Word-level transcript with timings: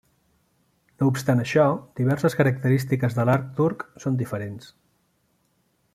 No 1.01 1.09
obstant 1.11 1.41
això, 1.43 1.65
diverses 2.01 2.37
característiques 2.39 3.19
de 3.19 3.29
l'arc 3.31 3.47
turc 3.61 3.87
són 4.05 4.21
diferents. 4.23 4.73